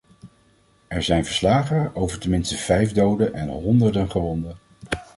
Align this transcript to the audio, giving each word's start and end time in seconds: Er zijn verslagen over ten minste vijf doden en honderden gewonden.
Er 0.87 1.03
zijn 1.03 1.25
verslagen 1.25 1.95
over 1.95 2.19
ten 2.19 2.29
minste 2.29 2.57
vijf 2.57 2.91
doden 2.93 3.33
en 3.33 3.49
honderden 3.49 4.11
gewonden. 4.11 4.57